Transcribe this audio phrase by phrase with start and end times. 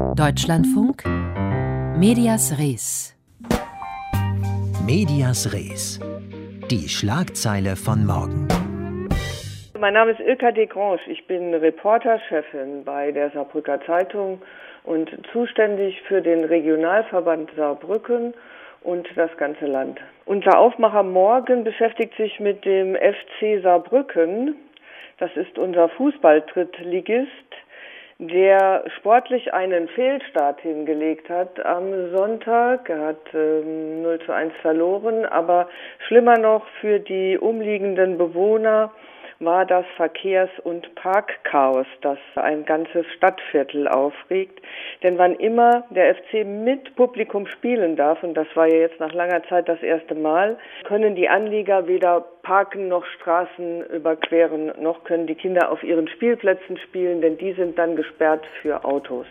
[0.00, 1.04] Deutschlandfunk
[1.96, 3.14] Medias Res.
[4.86, 6.00] Medias Res.
[6.70, 8.48] Die Schlagzeile von morgen.
[9.78, 11.00] Mein Name ist Ilka de Grange.
[11.06, 14.40] Ich bin Reporterchefin bei der Saarbrücker Zeitung
[14.84, 18.32] und zuständig für den Regionalverband Saarbrücken
[18.82, 20.00] und das ganze Land.
[20.24, 24.56] Unser Aufmacher morgen beschäftigt sich mit dem FC Saarbrücken.
[25.18, 27.49] Das ist unser Fußball-Drittligist
[28.20, 32.90] der sportlich einen Fehlstart hingelegt hat am Sonntag.
[32.90, 35.68] Er hat ähm, 0 zu 1 verloren, aber
[36.06, 38.92] schlimmer noch für die umliegenden Bewohner
[39.40, 44.60] war das Verkehrs- und Parkchaos, das ein ganzes Stadtviertel aufregt.
[45.02, 49.12] Denn wann immer der FC mit Publikum spielen darf, und das war ja jetzt nach
[49.12, 55.26] langer Zeit das erste Mal, können die Anlieger weder parken noch Straßen überqueren, noch können
[55.26, 59.26] die Kinder auf ihren Spielplätzen spielen, denn die sind dann gesperrt für Autos.